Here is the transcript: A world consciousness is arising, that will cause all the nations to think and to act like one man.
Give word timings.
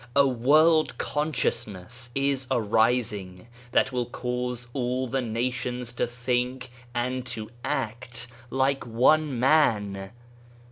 A 0.15 0.27
world 0.27 0.97
consciousness 0.97 2.09
is 2.15 2.47
arising, 2.49 3.45
that 3.71 3.91
will 3.91 4.07
cause 4.07 4.67
all 4.73 5.05
the 5.07 5.21
nations 5.21 5.93
to 5.93 6.07
think 6.07 6.71
and 6.95 7.23
to 7.27 7.51
act 7.63 8.25
like 8.49 8.83
one 8.83 9.39
man. 9.39 10.09